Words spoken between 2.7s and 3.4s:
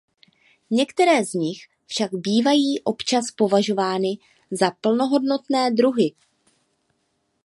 občas